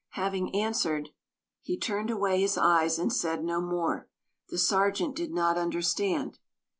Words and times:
Having 0.15 0.55
answered, 0.55 1.09
he 1.61 1.77
turned 1.77 2.09
away 2.09 2.41
his 2.41 2.57
eyes 2.57 2.97
and 2.97 3.13
said 3.13 3.43
no 3.43 3.61
more. 3.61 4.09
The 4.49 4.57
sergeant 4.57 5.15
did 5.15 5.31
not 5.31 5.59
understand. 5.59 6.39